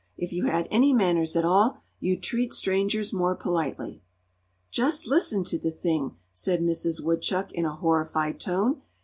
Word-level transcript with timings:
If 0.17 0.33
you 0.33 0.45
had 0.45 0.67
any 0.71 0.93
manners 0.93 1.35
at 1.35 1.45
all, 1.45 1.77
you'd 1.99 2.23
treat 2.23 2.53
strangers 2.55 3.13
more 3.13 3.35
politely." 3.35 4.01
"Just 4.71 5.05
listen 5.05 5.43
to 5.43 5.59
the 5.59 5.69
thing!" 5.69 6.15
said 6.31 6.59
Mrs. 6.59 7.03
Woodchuck, 7.03 7.51
in 7.51 7.65
a 7.65 7.75
horrified 7.75 8.39
tone. 8.39 8.81